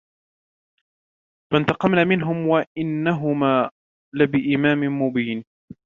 [1.53, 3.69] فَانْتَقَمْنَا مِنْهُمْ وَإِنَّهُمَا
[4.15, 5.43] لَبِإِمَامٍ مُبِينٍ